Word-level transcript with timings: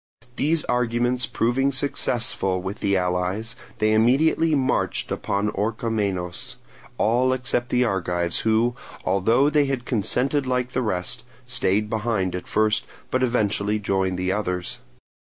These 0.35 0.63
arguments 0.65 1.27
proving 1.27 1.71
successful 1.71 2.59
with 2.59 2.79
the 2.79 2.97
allies, 2.97 3.55
they 3.77 3.93
immediately 3.93 4.55
marched 4.55 5.11
upon 5.11 5.49
Orchomenos, 5.51 6.55
all 6.97 7.33
except 7.33 7.69
the 7.69 7.85
Argives, 7.85 8.39
who, 8.39 8.75
although 9.05 9.47
they 9.51 9.65
had 9.65 9.85
consented 9.85 10.47
like 10.47 10.71
the 10.71 10.81
rest, 10.81 11.23
stayed 11.45 11.87
behind 11.87 12.33
at 12.33 12.47
first, 12.47 12.83
but 13.11 13.21
eventually 13.21 13.77
joined 13.77 14.17
the 14.17 14.31
others. 14.31 14.79